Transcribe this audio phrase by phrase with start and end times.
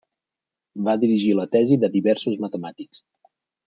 [0.87, 3.09] Va dirigir la tesi de diversos matemàtics.